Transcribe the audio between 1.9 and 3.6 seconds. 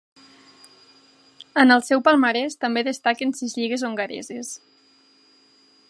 palmarès també destaquen sis